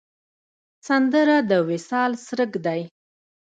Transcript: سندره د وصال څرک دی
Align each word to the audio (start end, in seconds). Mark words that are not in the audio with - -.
سندره 0.87 1.37
د 1.49 1.51
وصال 1.69 2.11
څرک 2.25 2.51
دی 2.65 2.81